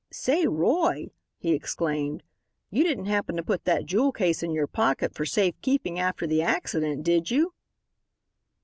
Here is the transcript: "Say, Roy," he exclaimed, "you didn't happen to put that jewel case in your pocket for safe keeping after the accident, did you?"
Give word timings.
"Say, 0.11 0.47
Roy," 0.47 1.11
he 1.37 1.53
exclaimed, 1.53 2.23
"you 2.71 2.83
didn't 2.83 3.05
happen 3.05 3.35
to 3.35 3.43
put 3.43 3.65
that 3.65 3.85
jewel 3.85 4.11
case 4.11 4.41
in 4.41 4.51
your 4.51 4.65
pocket 4.65 5.13
for 5.13 5.27
safe 5.27 5.53
keeping 5.61 5.99
after 5.99 6.25
the 6.25 6.41
accident, 6.41 7.03
did 7.03 7.29
you?" 7.29 7.53